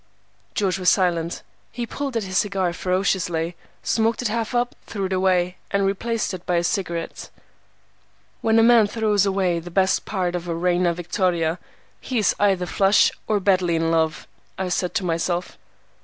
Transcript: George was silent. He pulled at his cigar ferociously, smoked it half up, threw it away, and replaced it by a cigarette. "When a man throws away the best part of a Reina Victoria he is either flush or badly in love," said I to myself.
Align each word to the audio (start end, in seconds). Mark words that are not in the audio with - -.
George 0.55 0.79
was 0.79 0.89
silent. 0.89 1.43
He 1.71 1.85
pulled 1.85 2.17
at 2.17 2.23
his 2.23 2.39
cigar 2.39 2.73
ferociously, 2.73 3.55
smoked 3.83 4.23
it 4.23 4.29
half 4.29 4.55
up, 4.55 4.73
threw 4.87 5.05
it 5.05 5.13
away, 5.13 5.57
and 5.69 5.85
replaced 5.85 6.33
it 6.33 6.43
by 6.47 6.55
a 6.55 6.63
cigarette. 6.63 7.29
"When 8.41 8.57
a 8.57 8.63
man 8.63 8.87
throws 8.87 9.27
away 9.27 9.59
the 9.59 9.69
best 9.69 10.03
part 10.05 10.33
of 10.33 10.47
a 10.47 10.55
Reina 10.55 10.95
Victoria 10.95 11.59
he 11.99 12.17
is 12.17 12.33
either 12.39 12.65
flush 12.65 13.11
or 13.27 13.39
badly 13.39 13.75
in 13.75 13.91
love," 13.91 14.27
said 14.69 14.89
I 14.93 14.93
to 14.95 15.05
myself. 15.05 15.59